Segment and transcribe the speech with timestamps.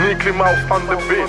[0.00, 1.26] Nicky Mouse on the beat.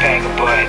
[0.00, 0.60] Bang a boy.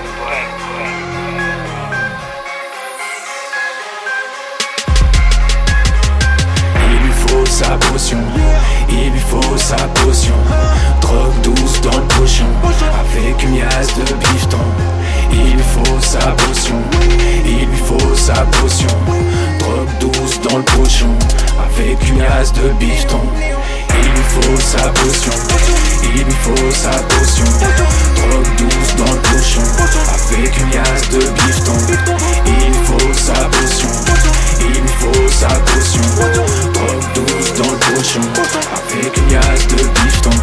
[6.91, 8.19] Il lui faut sa potion,
[8.89, 10.35] il lui faut sa potion.
[22.17, 22.23] Il
[24.23, 25.31] faut sa potion,
[26.15, 27.45] il faut sa potion.
[28.15, 29.61] Drogue douce dans le pochon,
[30.13, 31.77] avec une liasse de bifton.
[32.45, 33.89] Il faut sa potion,
[34.61, 36.05] il faut sa potion.
[36.73, 38.21] Drogue douce dans le pochon,
[38.75, 40.35] avec une liasse de bifton.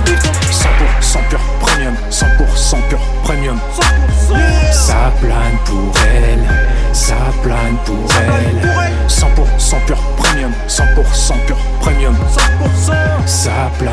[0.51, 3.59] 100% pur premium, 100% pur premium.
[4.73, 6.47] Ça plane pour elle,
[6.93, 8.62] ça plane pour elle.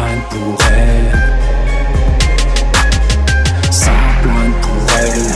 [0.09, 1.11] Plane pour elle.
[3.69, 3.91] Ça
[4.23, 5.29] plane pour elle,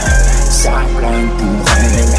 [0.49, 2.11] ça plane pour elle,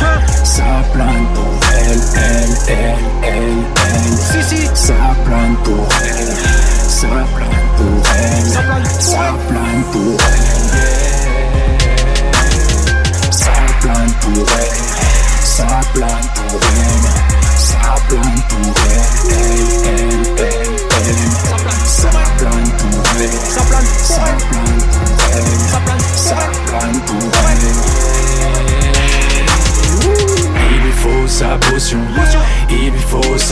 [0.45, 4.77] ça plane pour elle, elle, elle, elle, elle.
[4.77, 4.95] Ça
[5.25, 6.37] plane pour elle,
[6.89, 8.49] ça plane pour elle,
[9.01, 10.34] ça plane pour elle.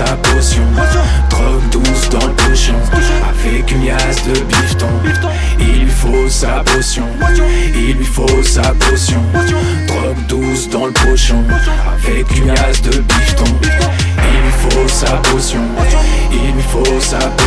[0.07, 0.63] Sa potion.
[1.31, 2.75] Drogue douce dans le pochon,
[3.29, 4.89] avec une liasse de bifton.
[5.61, 7.07] Il faut sa potion,
[7.75, 9.23] il faut sa potion.
[9.87, 11.43] Drogue douce dans le pochon,
[11.95, 13.45] avec une liasse de bifton.
[14.35, 15.63] Il faut sa potion,
[16.33, 17.42] il faut sa potion.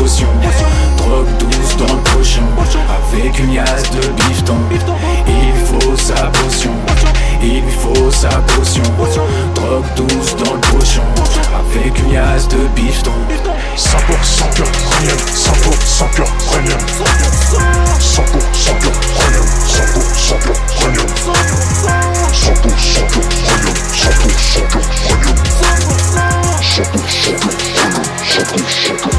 [28.35, 29.14] Techno Show.